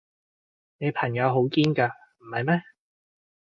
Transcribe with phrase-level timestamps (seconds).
[0.79, 2.63] 你朋友好堅㗎，唔係咩？